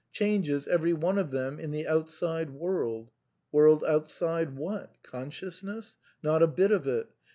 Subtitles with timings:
[0.11, 3.11] Changes, every one of them, in the outside world
[3.51, 5.99] World outside what f Consciousness?
[6.23, 7.05] Not a bit of it.